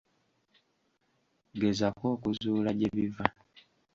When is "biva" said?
2.95-3.25